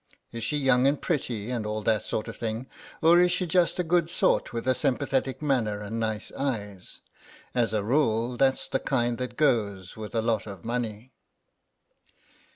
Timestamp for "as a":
7.53-7.83